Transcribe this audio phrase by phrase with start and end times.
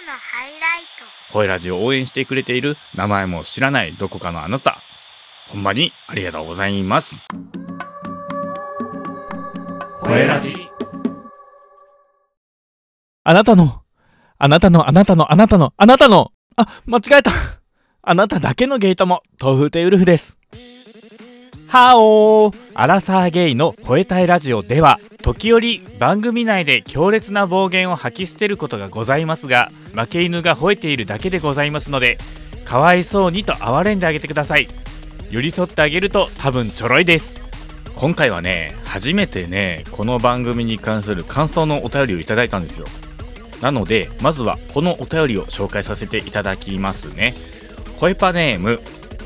[0.00, 1.32] のハイライト。
[1.32, 4.78] ホエラジを応援してくれている名前も知らないどこかのあなた。
[5.48, 7.08] ほんまにありがとうございます。
[10.02, 10.68] ホエラジ。
[13.24, 13.82] あなたの、
[14.38, 17.32] あなたの、あなたの、あなたの、あなたの、あ、間違えた。
[18.02, 20.38] あなただけのゲートも、豆腐テウルフです。
[21.68, 32.18] はおーアラサーゲイの吠えたいラジオでは、時折番組内で強烈な暴言を吐き捨てることがございますが、負け犬が吠えているだけでございますので、
[32.64, 34.68] かわいそうにと哀れんであげてください。
[35.30, 37.34] 寄り添ってあげると多分ちょろいです。
[37.96, 42.86] 今回はね、初めてね、この番組に関する感想のお便りをいただいたんですよ。
[43.62, 47.34] なのでまずはこのお便りを紹介させていただきますね
[47.98, 48.78] ホイパネーム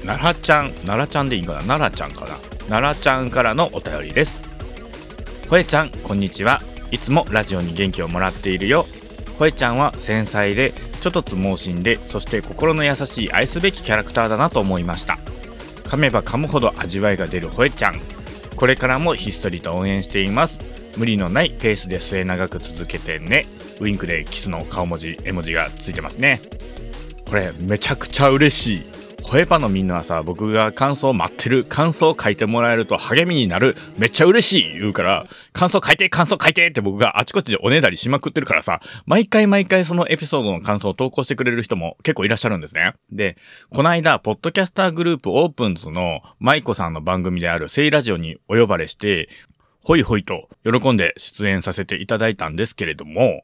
[0.05, 1.61] 奈良ちゃん奈良ちゃんでいいかな？
[1.61, 2.37] 奈良ちゃんかな
[2.69, 4.41] 奈良ちゃんからのお便りです。
[5.49, 6.61] ほえちゃんこんにちは。
[6.91, 8.87] いつもラジオに元気をもらっているよ。
[9.39, 15.19] ほえちゃんは繊細でちょっとつ盲信でそして心の優しい愛すべきキャラクターだなと思いました。
[15.85, 18.01] 噛めば噛むほど味わいが出るほえちゃん。
[18.57, 20.59] これからもひっそりと応援しています。
[20.97, 23.47] 無理のないペースで末永く続けてね。
[23.81, 26.41] ウインクでキスの顔文字絵文字がついてますね。
[27.29, 29.00] これめちゃくちゃ嬉しい。
[29.31, 42.95] ホエパのみんなはさ僕が感想待ってる感想書いてもらえると励みになるめっちゃ嬉しい言うから感想書いて感想書いてって僕があちこちでおねだりしまくってるからさ毎回毎回そのエピソードの感想を投稿してくれる人も結構いらっしゃるんですね。
[43.13, 43.37] で
[43.73, 49.29] この間ポッドキャスターグループオープンズの舞子さんの番組であるセイラジオにお呼ばれして
[49.81, 53.43] ほいほいと喜んで出演させていただいたんですけれども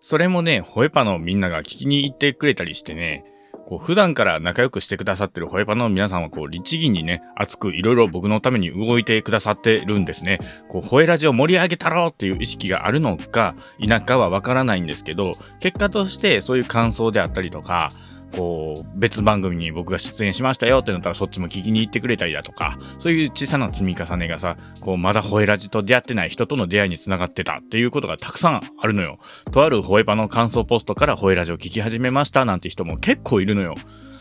[0.00, 3.24] それもね、ホエパのみんなが聞きに行ってくれたりしてね、
[3.66, 10.38] こう普段から仲良くしてくださってるホエパの皆さんはこう律儀にね、熱くいろいろ僕のために動いてくださってるんですね。
[10.68, 17.92] こうホエラジを盛り上げたろうっていう意識があるのか否かはわからないんですけど、結果としてそういう感想であったりとか、
[18.34, 29.18] こう別番組に僕が出演しましたよってなったらそっちも聞きに行ってくれたりだとかそういう小さな積み重ねがさこうまだホエラジと出会ってない人との出会いにつながってたっていうことがたくさんあるのよ
[29.52, 33.74] とあるホエパの感想ポストからホエラジを聞き始めましたなんて人も結構いるのよ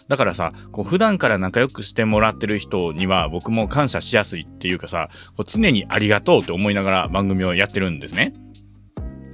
[0.07, 8.33] だからさ、こう普段から仲良くしてもらってる人には僕も感謝しやすいっていうかさ、こう常にありがとうって思いながら番組をやってるんですね。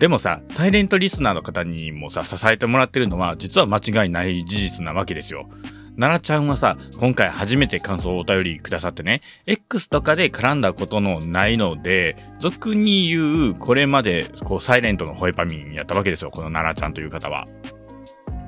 [0.02, 5.48] でもさ、サイレントリスナーの方にもさ、支えてもらってるのは、実は間違いない事実なわけですよ。
[5.96, 17.46] 奈良ちゃんはさ、今回初めて感想をお便りくださってね、X とかで絡んだことのないので、俗に言う、これまで、こう、サイレントのホエパミンやったわけですよ、この奈良ちゃんという方は。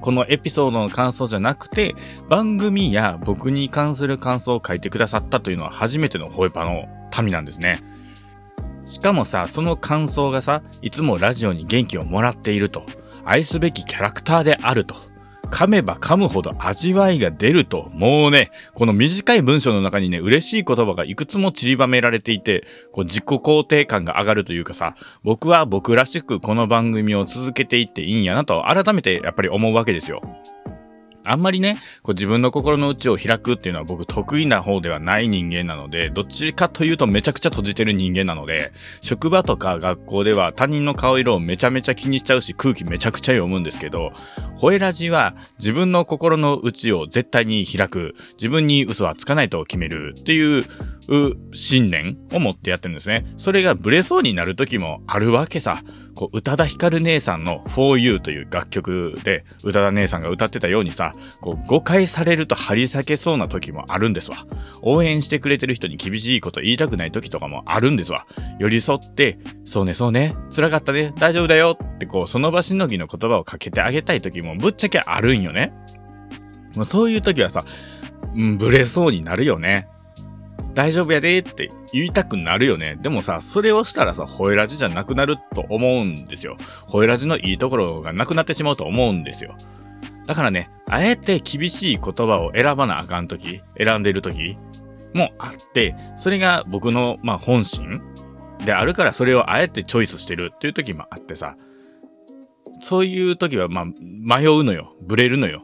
[0.02, 1.94] このエピソードの感想じゃなくて、
[2.30, 6.88] 番組や僕に関する感想を書いてくださったというのは初めてのホエパの
[7.22, 7.84] 民なんですね。
[8.86, 12.86] しかもさ、その感想がさ、いつもラジオに元気をもらっていると、
[13.26, 14.96] 愛すべきキャラクターであると、
[15.54, 30.22] 噛めば噛むほど味わいが出ると、もうね、この短い文章の中にね、嬉しい言葉がいくつも散りばめられていて、こう自己肯定感が上がるというかさ、僕は僕らしくこの番組を続けていっていいんやなと、改めてやっぱり思うわけですよ。
[31.26, 44.12] あんまりね、こう自分の心の内を開くっていうのは僕得意な方ではない人間なので、どっちかというとめちゃくちゃ閉じてる人間なので、職場とか学校では他人の顔色をめちゃめちゃ気にしちゃうし、空気めちゃくちゃ読むんですけど、
[44.58, 50.66] ホエラジは自分の心の内を絶対に開く、自分に嘘はつかないと決めるっていう
[51.03, 53.26] うう信念を持ってやってるんですね。
[53.38, 55.84] それがブレそうになる時もあるわけさ。
[56.16, 64.44] こう、宇多田ヒカル姉さんの For You という楽曲で、宇多田姉さんが歌ってたようにさ、こう、誤解されると張り裂けそうな時もあるんですわ。
[64.82, 68.26] 応援してくれてる人に厳しいこと言いたくない時とかもあるんですわ。
[68.60, 75.74] 寄り添って、そうねそうね、辛かったね、大丈夫だよってこう、その場しのぎの言葉をかけてあげたい時もぶっちゃけあるんよね。
[76.76, 77.66] もうそういう時はさ、
[78.36, 79.88] うん、ブレそうになるよね。
[80.74, 82.96] 大丈夫やでって言いたくなるよね。
[83.00, 86.58] でもさ、それをしたらさ、ホエラジじゃなくなると思うんですよ。
[86.88, 89.56] ホエラジのいいところがなくなってしまうと思うんですよ。
[90.26, 94.58] だからね、あえて厳しい言葉を選ばなあかんとき、選んでるとき
[95.14, 98.02] もあって、それが僕の、まあ、本心
[98.66, 101.56] であるからそれをあえてチョイスしてるっていう時もあってさ、
[102.82, 104.96] そういう時は、まあ、迷うのよ。
[105.02, 105.64] ブレるのよ。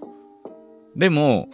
[0.96, 1.50] でも、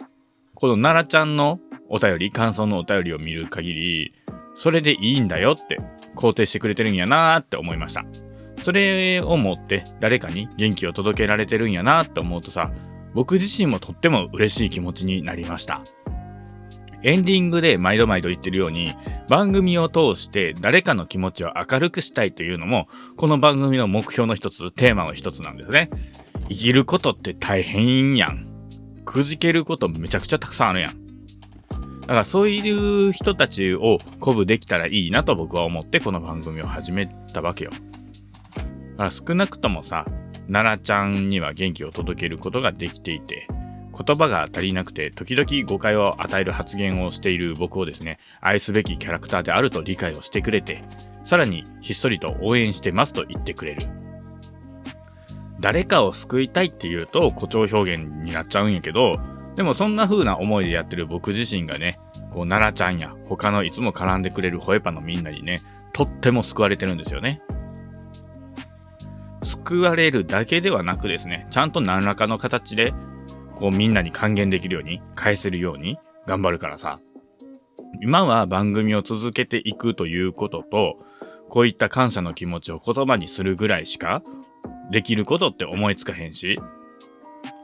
[0.54, 4.14] この奈良ちゃんのお便り、感想のお便りを見る限り、
[4.54, 5.78] それでいいんだよって
[6.16, 8.04] 肯定してくれてるんやなーって思いました。
[8.62, 12.72] それを持って誰かに元気を届けられてるんやなって思うとさ、
[13.14, 15.82] 僕自身もとっても嬉しい気持ちになりました。
[17.02, 18.94] エンディングで毎度毎度言ってるように、
[19.28, 25.90] 番組を通して誰かの気持ちを明るくしたいというのも、この番組の目標の一つ、テーマの一つなんですね。
[26.48, 28.48] 生きることって大変やん。
[29.04, 31.05] くじけることめちゃくちゃたくさんあるやん。
[32.06, 37.72] だからそういう人たちを鼓舞できたらいいなと僕は思ってこの番組を始めたわけよ。
[37.72, 40.06] だから少なくともさ、
[40.46, 43.48] 奈良ちゃんには元気を届けることができていて、
[43.92, 50.84] 言葉が足りなくて時々誤解を与える発言をしている僕をですね、愛すべきキャラクターであると理解をしてくれて、
[51.24, 53.80] さらにひっそりと応援してますと言ってくれる。
[55.58, 59.18] 誰かを救いたいっていうと誇張表現になっちゃうんやけど、
[59.56, 61.98] でもそんな風な思いでやってる僕自身がね、
[62.30, 65.62] こう、奈良ちゃんや他のいつも絡んでくれるホエパのみんなにね、
[65.94, 67.40] とっても救われてるんですよね。
[69.42, 72.92] 救われるだけではなくですね、ちゃんと何らかの形で、
[73.54, 77.00] こうみんなに還元できるように、返せるように頑張るからさ。
[78.02, 80.98] 今は番組を続けていくということと、
[81.48, 84.22] こういった感謝の気持ちを言葉にするぐらいしか
[84.90, 86.60] できることって思いつかへんし、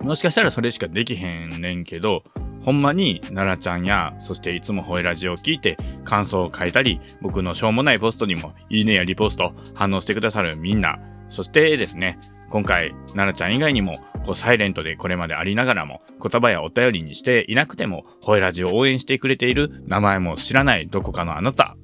[0.00, 2.24] もしかしたらそれしかできへんねんけど、
[2.64, 10.98] ほんまに奈良ちゃんや、そしていつもホエラジを聞いて感想を書いたり、僕のしょうもないポストにもいいねやリポスト反応してくださるみんな、
[11.28, 12.18] そしてですね、
[12.50, 21.76] 今回、奈々ちゃん以外にも、こう、サイレントでこれまでありながらも、言葉やお便りにしていなくても、ホエラジを応援してくれている、名前も知らないどこかのあなた、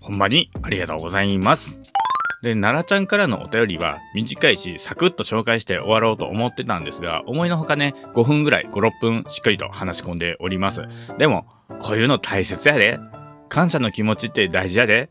[0.00, 1.80] ほんまにありがとうございます。
[2.44, 10.82] で、奈良ちゃんからのお便りは短いし、サクッと紹介して終わろうと思ってたんですが、思いのほかね、5分ぐらい、5、6分しっかりと話し込んでおります。
[11.18, 11.46] でも、
[11.80, 12.98] こういうの大切やで。
[13.48, 15.08] 感謝の気持ちって大事やで。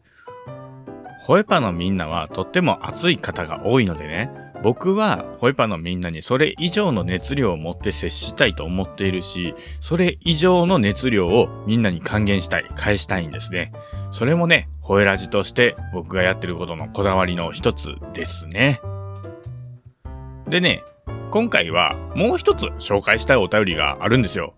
[1.26, 4.30] ホエパのみんなはとっても熱い方が多いのでね、
[4.64, 13.74] 僕はホイパのみんなにそれ以上の熱量を持って接したいと思っているし、それ以上の熱量をみんなに還元したい、返したいんですね。
[14.12, 18.80] それもね、ホエラジとして僕がやってることのこだわりの一つですね。
[20.48, 20.82] でね、
[21.30, 24.54] 今回はもう一つ紹介したいお便りがあるんですよ。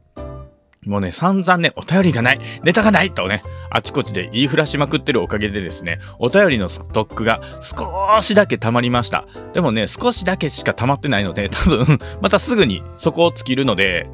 [0.85, 9.25] もうね、散々ね、お便りがない、ネタがないとね、あちこちで言いふらしまくってるおかげでですね、お便りのストックが少しだけ溜まりました。
[9.53, 14.07] でもね、少しだけしか溜まってないので、 多分、またすぐにそこを尽きるので、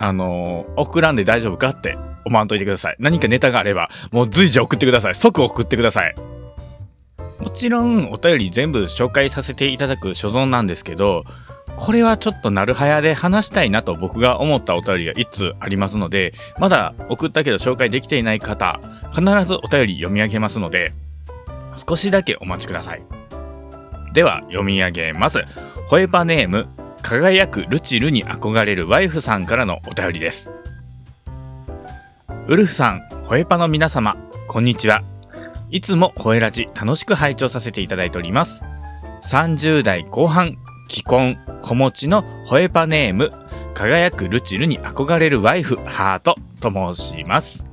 [0.00, 2.96] あのー、送らんで大丈夫かって思わんといてください。
[2.98, 5.14] 何かネタがあれば、もう随時送ってください。
[5.14, 6.14] 即送ってください。
[7.38, 11.24] もちろん、お便り全部紹介させていただく所存なんですけど、
[11.76, 18.80] これはちょっとなるはやで話したいなと僕が思ったお便りが1つありますので、まだ送ったけど紹介できていない方、
[19.10, 20.92] 必ずお便り読み上げますので、
[21.88, 23.02] 少しだけお待ちください。
[24.14, 25.42] では、読み上げます。
[25.88, 26.68] ホエパネーム、
[27.02, 30.50] 輝くルチルに憧れるワイフさんからのお便りです。
[32.46, 34.14] ウルフさん、ホエパの皆様、
[34.48, 35.02] こんにちは。
[35.70, 38.60] いつもホエラジ楽しく拝聴させていただいております。
[39.30, 40.58] 30代後半
[40.92, 43.32] 既婚、子持ちのホエパネーム、
[43.72, 47.64] 輝くルチルに憧れるワイフ、ハートと申します。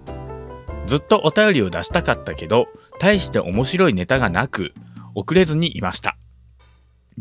[0.88, 2.68] ずっとお便りを出したかったけど、
[3.00, 4.74] 大して面白いネタがなく、
[5.16, 6.18] 遅れずにいました。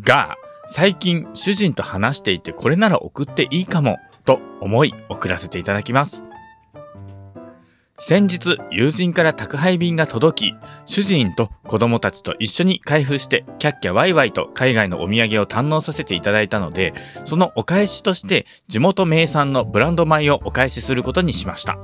[0.00, 0.36] が、
[0.68, 6.22] 最近主人と話していてこれなら送っていいかも、と思い送らせていただきます。
[8.00, 10.54] 先日、友人から宅配便が届き、
[10.86, 21.76] 主人と子供たちと一緒に開封して、キャッキャワイワイと海外のお土産を堪能させていただいたので、そのお返しとして、地元名産のブランド米をお返しすることにしました。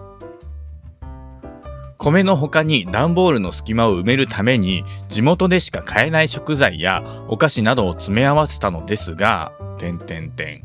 [1.99, 10.64] 米の他に段ボールの隙間を埋めるために地元でしか買えない食材やお菓子などを詰め合わせたのですが、点点点。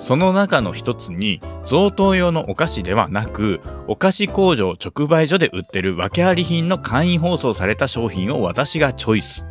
[0.00, 9.44] その中の一つに贈答用のお菓子ではなくお菓子工場直売所で売ってる訳あり品の簡易包装された商品を私がチョイス。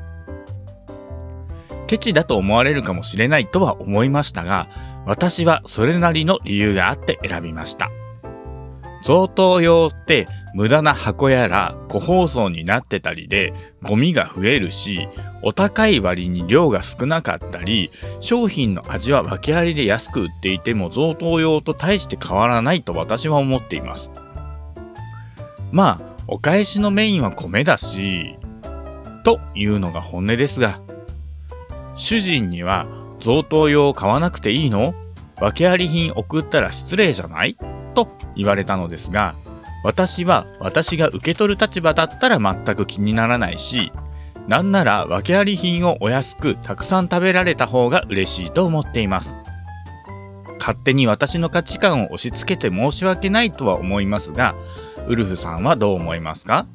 [1.87, 4.67] ケチだと思われるかもしれないとは思いましたが
[5.07, 7.89] 私はそれなりの理由があって選びました。
[9.03, 13.53] 贈答用って無駄な箱やら個包装になってたりで
[13.83, 15.07] ゴミが増えるし
[15.43, 24.09] お高い割に量が少なかったり商品の味は訳ありで安く売っていても贈答用と大して変わらないと私は思っています。
[25.71, 28.37] まあお返しのメインは米だし
[29.23, 30.79] というのが本音ですが
[31.95, 32.87] 主人には
[33.19, 34.93] 贈答用買わなくていいの
[35.39, 37.57] 訳あり品送ったら失礼じゃない？
[38.05, 39.35] と言われたのですが
[39.83, 43.91] 私は私が受け取る立場だったら全く気にならないし
[44.47, 49.37] なんなら訳あり品をお安くたくさん食べられた方が嬉しいと思っています。
[50.59, 54.55] 勝手に私の価値観を押し付けて申し訳ないとは思いますが
[55.07, 56.65] ウルフさんはどう思いますか？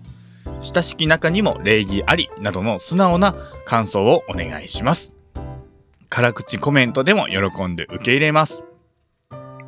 [0.62, 3.34] 親しき中にも礼儀ありなどの素直な
[3.66, 5.12] 感想をお願いします。
[6.08, 8.62] 辛口コメントでも喜んで受け入れます。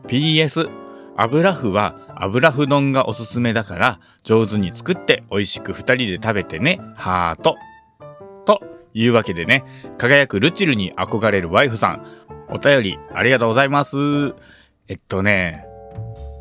[0.06, 0.85] PS
[1.16, 7.56] 油麩は油麩丼がおすすめだから上手に作って美味しく2人で食べてねハート
[8.44, 8.62] と
[8.94, 9.64] いうわけでね
[9.98, 12.06] 輝くルチルに憧れるワイフさん
[12.48, 13.96] お便りありがとうございます。
[14.88, 15.64] えっとね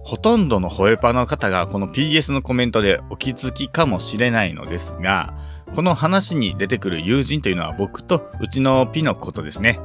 [0.03, 5.33] ほとんどのホエパの方がこの PS のコメントでお気づきかもしれないのですが
[5.73, 9.79] この話に出てくる友人というのは僕とうちのピのことですね。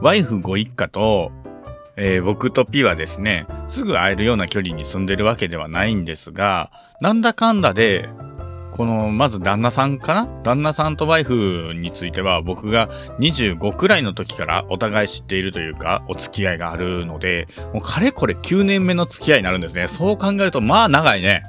[0.00, 1.32] ワイフご一家と
[2.00, 8.08] えー、僕とピはですね、すぐ会えるような距離に住んでるわけではないんですが、なんだかんだで、
[8.72, 10.42] この、まず旦那さんかな？
[10.44, 12.88] 旦那さんとワイフについては僕が
[13.18, 19.88] 25くらいの時からお互い知っているというか、お付き合いがあるので、もうかれこれ9年目の付き合いになるんですね。
[19.88, 21.42] そう考えると、まあ長いね。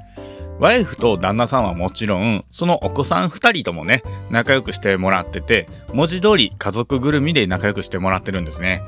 [0.58, 8.82] ワイフと旦那さんはもちろん、そのお子さん2人ともね、仲良くしてもらってて、文字通り家族ぐるみで仲良くしてもらってるんですね。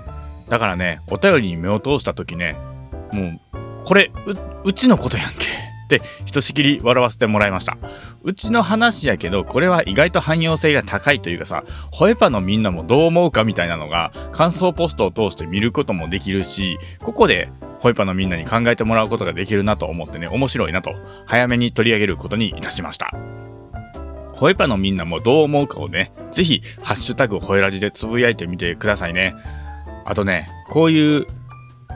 [0.53, 2.57] だからね、お便りに目を通した時ね、
[3.11, 3.41] もう、
[3.87, 4.13] これ、
[4.65, 5.47] う、ちのことやんけ。
[5.85, 7.79] って、ひとしきり笑わせてもらいました。
[8.23, 17.49] うちの話やけど、これは意外と汎用性が高いというかさ、ホエパのみんなもどう思うかみたいなのが、感想ポストを通して見ることもできるし、ここで、
[17.81, 20.93] ホイパのみんなに考えてもらうことができるなと思ってね、面白いなと、
[21.25, 23.11] 早めに取り上げることにいたしました。
[24.35, 29.35] ホエパのみんなもどう思うかをね、ぜひ、ハッシュタグホエラジでつぶやいてみてくださいね。
[30.05, 31.27] あとね、こういう、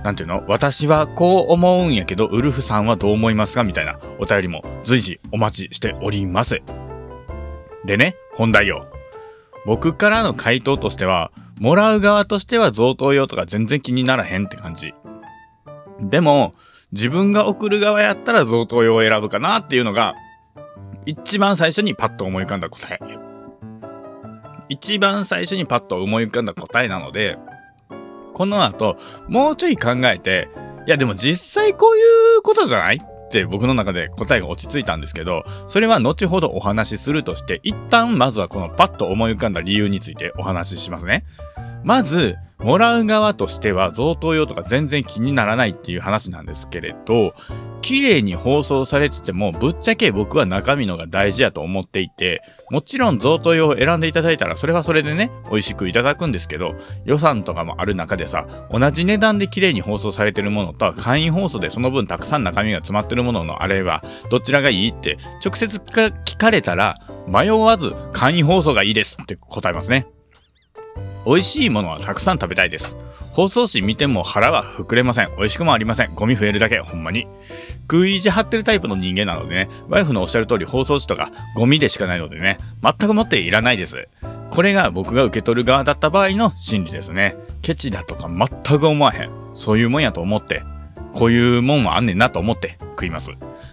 [0.05, 0.45] なんていうの？
[0.47, 3.65] 私はこう思うんやけど、ウルフさんはどう思いますか？
[3.65, 6.61] みたいなお便りも随時お待ちしております。
[7.85, 8.87] でね、本題よ。
[9.65, 14.95] 僕からの回答としては、もらう側としては贈答用とか全然気にならへんって感じ。
[16.01, 16.55] でも、
[16.93, 20.15] 自分が送る側やったら贈答用を選ぶかなっていうのが、
[21.05, 23.01] 一番最初にパッと思い浮かんだ答え。
[24.69, 27.39] 一番最初にパッと思い浮かんだ答えなので、
[28.37, 30.51] この後、もうちょい考えて、
[30.87, 32.01] いやでも実際こうい
[32.37, 32.97] うことじゃない？
[32.97, 41.25] って僕の中で答えが落ち着いたんですけど、それは後ほどお話しするとして、一旦まずはこのパッと思い浮かんだ理由についてお話ししますね。
[41.83, 47.35] まず、もらう側としては贈答用とか全然気にならないっていう話なんですけれど、
[47.83, 66.97] 綺麗に放送されてても、ぶっちゃけ僕は中身のが大事やと思っていて、もちろん贈答用を選んでいただいたら、それはそれでね、美味しくいただくんですけど、予算とかもある中でさ、同じ値段で綺麗に放送されてるものと、会員放送でその分たくさん中身が詰まってるもののあれば、どちらがいいって、直接聞かれたら、
[67.29, 70.07] 迷わず会員放送がいいですって答えますね。
[71.27, 72.97] 美味しいものはたくさん食べたいです。
[73.33, 75.29] 包装紙見ても腹は膨れません。
[75.37, 76.15] 美味しくもありません。
[76.15, 77.27] ゴミ増えるだけ、ほんまに。
[77.83, 84.09] 食い意地張ってるタイプの人間なのでね、ワイフのおっしゃる通り包装紙とかゴミでしかないのでね、全くもっていらないです。
[84.51, 87.35] これが僕が受け取る側だった場合の心理ですね。
[87.61, 89.31] ケチだとか全く思わへん。
[89.55, 90.63] そういうもんやと思って、
[91.13, 93.31] こういうもんはあんねんなと思って食います。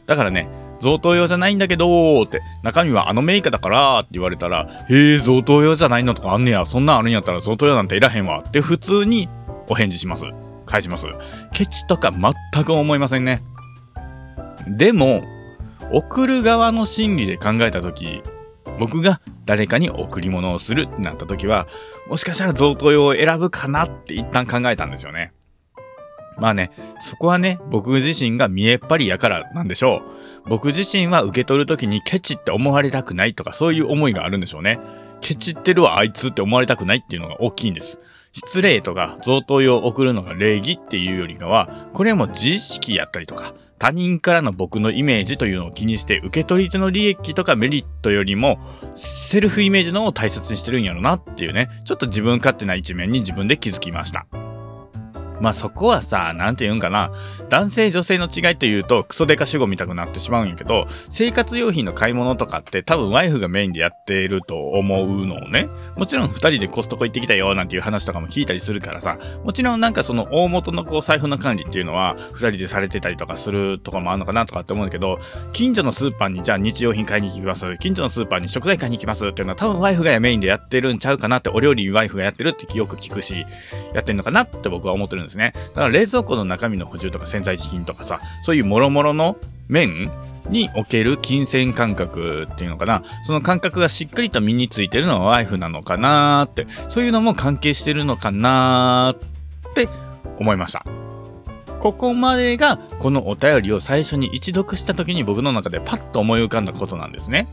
[0.07, 0.47] だからね、
[0.83, 9.29] 贈答用じゃないんだけどって、中身はあのメーカーだからって言われたら、へえ、贈答用じゃないのとかあんねや、そんなんあるんやったら贈答用なんていらへんわって普通に
[9.69, 10.25] お返事します。
[10.65, 11.05] 返します。
[11.53, 13.41] ケチとか全く思いませんね。
[14.67, 15.23] でも、
[15.91, 18.23] 送る側の心理で考えた時
[18.79, 21.67] 僕が誰かに贈り物をするってなった時は、
[22.07, 25.33] もしかしたら贈答用を選ぶかなって一旦考えたんですよね。
[26.37, 26.71] まあね、
[27.01, 30.01] そこはね、僕自身が見えっ張りやからなんでしょ
[30.45, 30.49] う。
[30.49, 34.79] 僕自身は受け取る時にケチって思われたくないとかそういう思いがあるんでしょうね。
[35.21, 37.99] ケチってるわあいつって思われたくないっていうのが大きいんです。
[38.33, 48.59] 失礼とか贈答用を送るのが礼儀っていうよりかは、これも自意識やったりとか、他人からの僕のイメージというのを気にして受け取り手の利益とかメリットよりも
[48.95, 54.25] セルフイメージのを大切にしてるんやろなっていうねちょっと自分勝手な一面に自分で気づきました
[55.43, 57.11] まあそこはさ、なんて言うんかな、
[57.49, 75.19] 男性女性の違いというとクソデカ主語見たくなってしまうんやけど、生活用品の買い物とかって多分ワイフがメインでやっていると思うのをね、もちろん2人でコストコ行ってきたよなんていう話とかも聞いたりするからさ、もちろんなんかその大元のこう財布の管理っていうのは2人でされてたりとかするとかもあるのかなとかって思うんだけど、
[75.51, 83.45] 近所のスーパーにじゃあ日用品買いに行きます、近所のスーパーに食材買いに行きますっていうのは多分ワイフがメインでやってるんちゃうかなって、お料理ワイフがやってるってよく聞くし、
[83.93, 85.53] やってんのかなって僕は思ってるんですですね。
[85.69, 89.35] だから冷蔵庫の中身の補充とか洗剤品とかさ、そういう諸々の
[89.67, 90.11] 面
[90.49, 99.89] における金銭感覚っていうのかな、その感覚がしっかりと身についてるのはワイフなのかなって、そういうのも関係してるのかなって
[100.39, 100.85] 思いました。
[101.79, 107.47] ここまでがこのお便りを最初に一読した時に僕の中でパッと思い浮かんだことなんですね。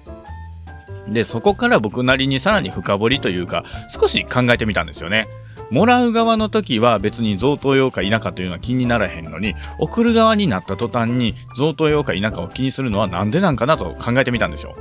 [1.09, 5.27] で、そこから僕なりにさらに深掘りというか、少し考えてみたんですよね。
[5.71, 14.75] もらう側の時は別に贈答用か否かというのは気にならへんのに、送る側になった途端に贈答用か否かを気にするのはなんでなんかなと考えてみたんですよ。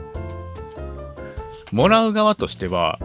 [1.71, 2.99] もらう側としては、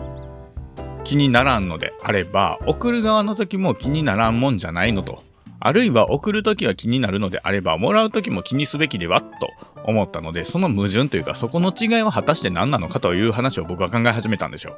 [1.04, 5.22] 気にならんのであれば、送る側の時も気にならんもんじゃないのと。
[5.60, 9.50] あるいは送る時は気になるのであれば、もらう時も気にすべきではと
[9.84, 14.76] 思ったので、その矛盾というか、そこの違いは果たして何なのかという話を僕は考え始めたんですよ。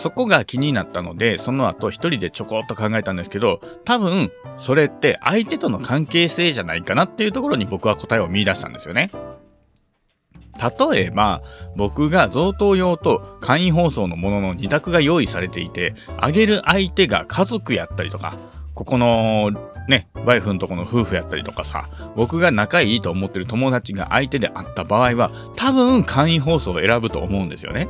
[0.00, 9.10] そこが気になったので、その後一人でちょこっと考えたんですけど、多分、それって相手との関係性じゃないかなっていうところに僕は答えを見出したんですよね。
[10.90, 11.42] 例えば、
[11.76, 18.36] 僕が贈答用と簡易放送のものの2択が用意されていて、あげる相手が家族やったりとか、
[18.74, 19.50] ここの
[19.88, 27.88] ね、ワイフのとこの夫婦やったりとかさ、僕が仲いいと思ってる友達が相手であった場合は、多分簡易放送を選ぶと思うんですよね。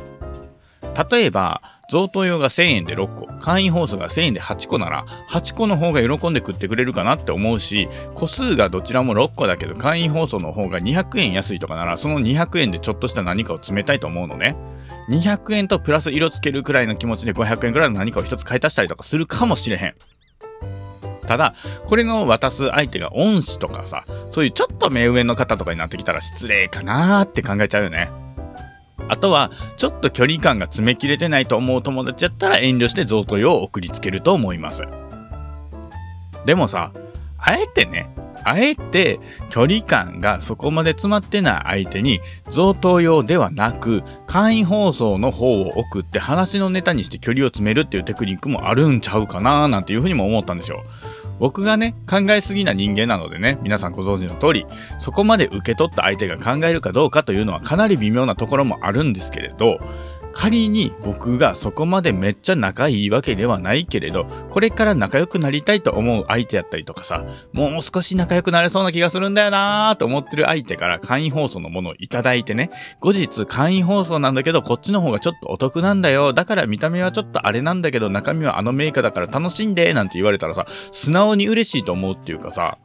[1.11, 14.57] 例えば、贈答用が1000円で6個、簡易放送が1000円で8個なら、8個の方が喜んで食ってくれるかなって思うし、個数がどちらも6個だけど、簡易放送の方が200円安いとかなら、その200円でちょっとした何かを詰めたいと思うのね。
[15.09, 19.95] 200円とプラス色つけるくらいの気持ちで500円くらいの何かを一つ買い足したりとかするかもしれへん。
[21.27, 21.55] ただ、
[21.87, 28.11] これの渡す相手が恩師とかさ、そういうちょっと目上の方とかになってきたら失礼かなーって考えちゃうよね。
[29.11, 34.85] あとは、ちょっと距離感が詰め切れてないと思う友達やったら遠慮して贈答用を送りつけると思います。
[36.47, 36.93] でもさ、
[37.37, 38.09] あえてね、
[38.45, 39.19] あえて
[39.51, 50.85] 距離感がそこまで詰まってない相手に贈答用ではなく簡易放送の方を送って話のネタにして距離を詰めるっていうテクニックもあるんちゃうかななんていうふうにも思ったんですよ。
[51.41, 54.67] 僕がね、考えすぎな人間なのでね、皆さんご存知の通り、
[55.01, 59.79] そこまで受け取った相手が考えるかどうかというのはかなり微妙なところもあるんですけれど、
[60.33, 76.33] 仮に僕がそこまでめっちゃ仲いいわけではないけれど、これから仲良くなりたいと思う相手やったりとかさ、もう少し仲良くなれそうな気がするんだよなーと思ってる相手から簡易放送のものをいただいてね、後日簡易放送なんだけどこっちの方がちょっとお得なんだよ。
[76.33, 82.79] だから見た目はちょっとあれなんだけど中身はあのメーカーだから楽しんでなんて言われたらさ、素直に嬉しいと思うっていうかさ、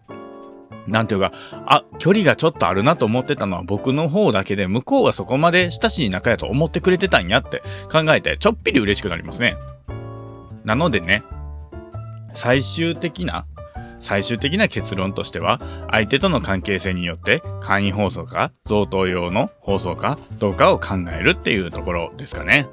[0.88, 1.32] なんていうか、
[1.66, 9.56] あ、距離がちょっとあるなと思ってたのは僕の方だけで、向こうはそこまで親しい仲やと思ってくれてたんやって考えて、ちょっぴり嬉しくなりますね。
[10.64, 11.24] なのでね、
[12.34, 13.46] 最終的な、
[14.00, 22.68] 最終的な結論としては、相手との関係性によって、簡易放送か、贈答用の放送か、どうかを考えるっていうところですかね。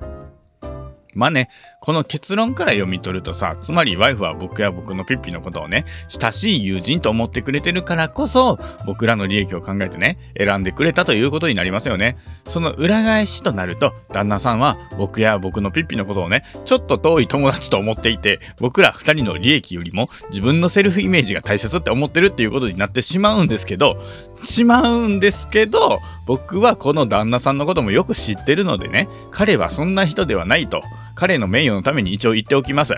[1.14, 1.48] まあね、
[1.82, 12.18] この結論から読み取るとさ、つまりワイフは僕や僕のピッピのことをね、親しい友人と思ってくれてるからこそ、僕らの利益を考えてね、選んでくれたということになりますよね。
[12.46, 24.00] その裏返しとなると、旦那さんは僕や僕のピッピのことをね、ちょっと遠い友達と思っていて、僕ら二人の利益よりも自分のセルフイメージが大切って思ってるっていうことになってしまうんですけど、
[24.40, 30.80] しまうんですけど、僕はこの旦那さんのこともよく知ってるのでね、彼はそんな人ではないと。
[31.14, 32.94] 彼の名誉のために一応言っておきます。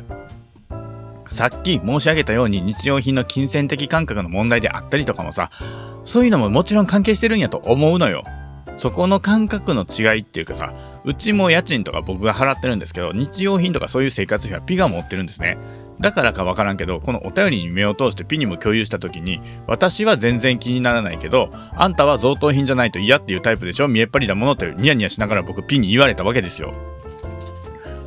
[1.27, 5.51] さっき申し上げたように日用品の金銭的感覚の問題であったりとかもさ、
[6.05, 8.25] そういうのももちろん関係してるんやと思うのよ。
[8.79, 10.73] そこの感覚の違いっていうかさ、
[11.05, 15.59] うちも家賃とか僕が払ってるんですけど、日用品とかそういう生活費はピが持ってるんですね。
[16.01, 23.87] だからかわからんけど、このお便りに目を通してピにも共有した時に、私は全然気にならないけど、あんたは贈答品じゃないと嫌っていうタイプでしょ？
[23.87, 26.75] 見えっ張りなものってニヤニヤしながら僕ピに言われたわけですよ。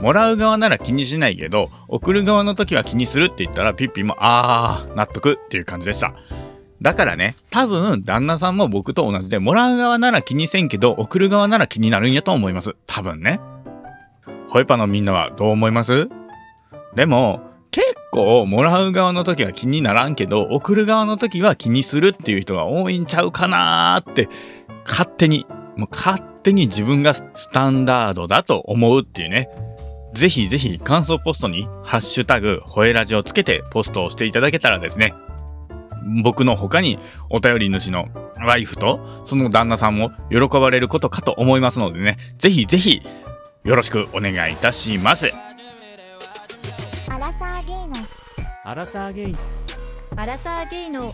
[0.01, 6.13] もらう側なら気にしないけど、送る側の時は気にするって言ったら、ピッピも、あー、納得っていう感じでした。
[6.81, 12.75] だからね、多分、旦那さんも僕と同じで、もらう側なら気にせんけど、送る側なら気になるんやと思います。
[12.86, 13.39] 多分ね。
[14.49, 16.07] ホイパのみんなはどう思います？
[16.95, 24.29] でも、結構、もらう側の時は気にならんけど、送る側の時は気にするっていう人が多いんちゃうかなーって、
[24.86, 29.49] 勝手に、もう勝手に自分がスタンダードだと思うっていうね。
[30.17, 35.13] ぜひぜひ感想ポストにハッシュタグ、ホエラジをつけてポストをしていただけたらですね、
[36.23, 36.97] 僕の他に
[37.30, 38.08] お便り主の
[38.43, 43.03] ワイフとその旦那さんも喜ばれることかと思いますのでね、ぜひぜひ
[43.63, 45.32] よろしくお願いいたします。
[47.10, 47.95] アラサーゲイの。
[48.65, 49.36] アラサーゲイ。
[50.15, 51.13] アラサーゲイの。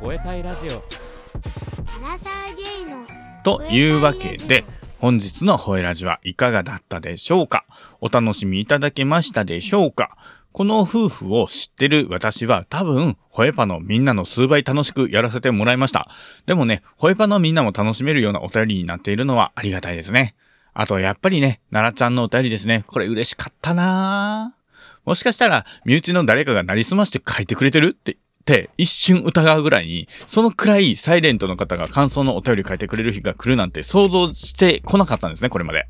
[0.00, 0.70] 吠えたいラジオ。
[0.70, 3.06] アラサーゲイの。
[3.44, 4.64] というわけで、
[5.02, 7.64] 本日のホエラジはいかがだったでしょうか？
[8.00, 10.16] お楽しみいただけましたでしょうか？
[10.52, 16.08] この夫婦を知ってる私は多分、ホエパのみんなの数倍楽しくやらせてもらいました。
[16.46, 20.36] でもね、ホエパのみんなも楽しめるようなお便りになっているのはありがたいですね。
[20.72, 22.84] あと、やっぱりね、奈良ちゃんのお便りですね。
[22.86, 35.86] これ嬉しかったなぁもしかしたら、身内の誰かがなりすまして書いてくれてるってって一瞬疑うぐらいに、そのくらいサイレントの方が感想のお便り書いてくれる日が来るなんて想像してこなかったんですね、これまで。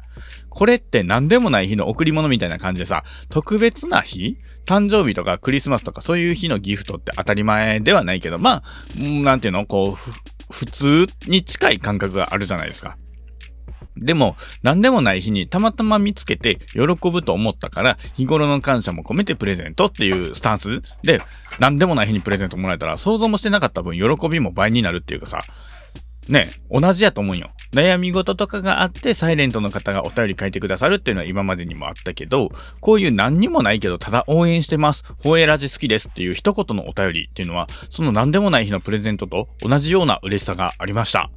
[0.50, 4.36] これって何でもない日の贈り物みたいな感じでさ、特別な日
[4.66, 12.98] 誕生日とかクリスマスとかそういう日のギフトって当たり前ではないけど、まあ、なんていうのこう、普通に近い感覚があるじゃないですか。
[13.96, 21.20] でも、何でもない日にたまたま見つけて喜ぶと思ったから、日頃の感謝も込めてプレゼントっていうスタンスで、
[21.58, 25.40] 何でもない日にプレゼントもらえたら、想像もしてなかった分、喜びも倍になるっていうかさ、
[26.28, 27.50] ね、同じやと思うんよ。
[27.72, 32.50] 悩み事とかがあって、サイレントの方がお便り書いてくださるっていうのは今までにもあったけど、
[32.80, 41.30] こういう何にもないけど、ただ応援してます、ホエラジ好きですっていう一言のお便りっていうのは、その何でもない日のプレゼントと同じような嬉しさがありました。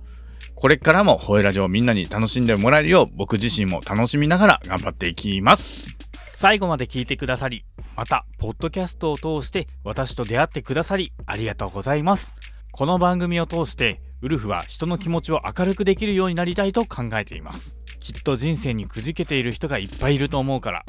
[0.56, 5.98] これからもホエラジをみんなに楽しんでもらえるよう僕自身も楽しみながら頑張っていきます。
[6.30, 7.66] 最後まで聞いてくださり、
[7.96, 12.34] また、ポッドキャストを通して私と出会ってくださり、ありがとうございます。
[12.72, 17.78] この番組を通して、ウルフは人の気持ちを明るくできるようになりたいと考えています。
[18.00, 20.86] きっと人生にくじけている人がいっぱいいると思うから。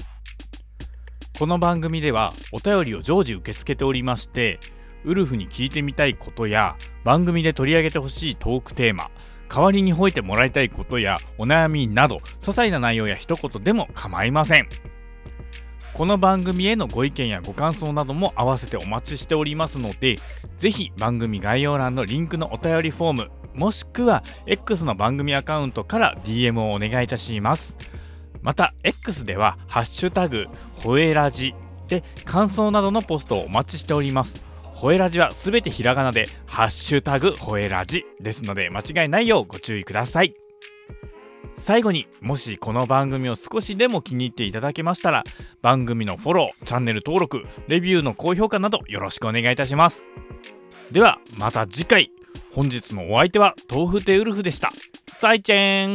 [1.39, 4.61] この番組ではお便りを常時受け付けておりまして、
[5.05, 9.11] ウルフに聞いてみたいことや番組で取り上げてほしいトークテーマ
[9.49, 14.69] 代わりに吠えてもらいたいことやお悩みなど些細な内容や一言でも構いません。
[15.95, 20.17] この番組へのご意見やご感想なども合わせてお待ちしておりますので
[20.59, 27.79] ぜひ番組概要欄のリンクのお便りフォームもしくは X の番組アカウントから DM をお願いいたします。
[28.43, 31.55] また X では「ハッシュタグほえラジ」
[31.89, 34.46] で感想などのポストをお待ちしております。
[34.77, 40.35] ホエラジはすべてひらがなで、ハッシュタグホエラジですので間違いないようご注意ください。
[41.57, 45.25] 最後にもしこの番組を少しでも気に入っていただけましたら
[45.63, 50.07] 番組のフォローチャンネル登録レビューの高評価などよろしくお願いいたします。
[50.93, 52.11] ではまた次回。
[52.53, 54.73] 本日のお相手は豆腐テウルフでした。
[55.19, 55.95] 再见。